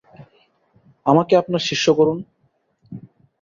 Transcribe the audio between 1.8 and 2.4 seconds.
করুন।